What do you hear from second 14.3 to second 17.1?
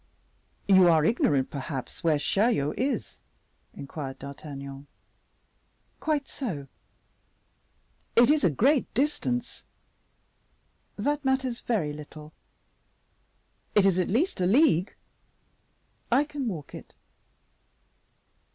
a league." "I can walk it."